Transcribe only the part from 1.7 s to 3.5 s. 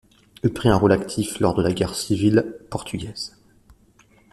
guerre civile portugaise.